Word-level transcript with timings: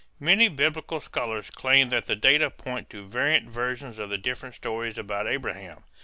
Many 0.19 0.47
Biblical 0.47 0.99
scholars 0.99 1.51
claim 1.51 1.89
that 1.89 2.07
the 2.07 2.15
data 2.15 2.49
point 2.49 2.89
to 2.89 3.05
variant 3.07 3.47
versions 3.47 3.99
of 3.99 4.09
the 4.09 4.17
different 4.17 4.55
stories 4.55 4.97
about 4.97 5.27
Abraham. 5.27 5.83